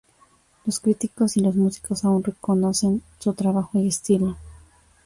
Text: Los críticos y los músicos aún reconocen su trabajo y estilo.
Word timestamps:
Los 0.65 0.79
críticos 0.79 1.37
y 1.37 1.41
los 1.41 1.55
músicos 1.55 2.03
aún 2.05 2.23
reconocen 2.23 3.03
su 3.19 3.35
trabajo 3.35 3.77
y 3.79 3.87
estilo. 3.89 4.35